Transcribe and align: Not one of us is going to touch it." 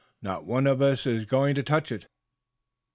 Not 0.19 0.45
one 0.47 0.65
of 0.65 0.81
us 0.81 1.05
is 1.05 1.25
going 1.25 1.53
to 1.53 1.61
touch 1.61 1.91
it." 1.91 2.07